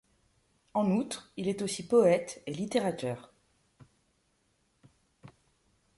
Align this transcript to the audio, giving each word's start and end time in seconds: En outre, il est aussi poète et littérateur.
En 0.73 0.89
outre, 0.93 1.31
il 1.37 1.47
est 1.47 1.61
aussi 1.61 1.85
poète 1.87 2.41
et 2.47 2.53
littérateur. 2.55 3.31